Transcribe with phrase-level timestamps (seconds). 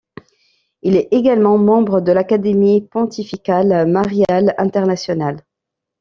[0.81, 5.43] Il est également membre de l'Académie pontificale mariale internationale.